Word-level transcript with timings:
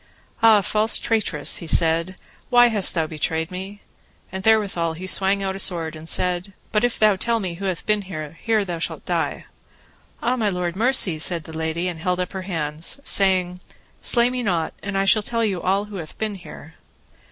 Ah, 0.41 0.61
false 0.61 0.97
traitress, 0.97 1.57
then 1.59 1.59
he 1.59 1.67
said, 1.67 2.15
why 2.49 2.69
hast 2.69 2.95
thou 2.95 3.05
betrayed 3.05 3.51
me? 3.51 3.81
And 4.31 4.41
therewithal 4.43 4.93
he 4.93 5.05
swang 5.05 5.43
out 5.43 5.55
a 5.55 5.59
sword, 5.59 5.95
and 5.95 6.09
said: 6.09 6.53
But 6.71 6.83
if 6.83 6.97
thou 6.97 7.15
tell 7.15 7.39
me 7.39 7.53
who 7.53 7.65
hath 7.65 7.85
been 7.85 8.01
here, 8.01 8.35
here 8.41 8.65
thou 8.65 8.79
shalt 8.79 9.05
die. 9.05 9.45
Ah, 10.19 10.35
my 10.37 10.49
lord, 10.49 10.75
mercy, 10.75 11.19
said 11.19 11.43
the 11.43 11.53
lady, 11.55 11.87
and 11.87 11.99
held 11.99 12.19
up 12.19 12.31
her 12.33 12.41
hands, 12.41 12.99
saying: 13.03 13.59
Slay 14.01 14.31
me 14.31 14.41
not, 14.41 14.73
and 14.81 14.97
I 14.97 15.05
shall 15.05 15.21
tell 15.21 15.45
you 15.45 15.61
all 15.61 15.85
who 15.85 15.97
hath 15.97 16.17
been 16.17 16.33
here. 16.33 16.73